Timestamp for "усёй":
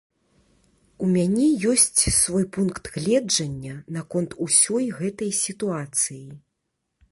4.49-4.85